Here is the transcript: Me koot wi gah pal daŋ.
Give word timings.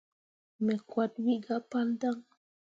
Me 0.65 0.75
koot 0.89 1.13
wi 1.23 1.33
gah 1.45 1.63
pal 1.69 1.87
daŋ. 2.01 2.17